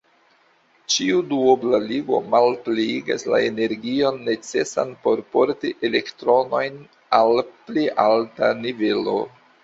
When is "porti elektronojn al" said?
5.35-7.43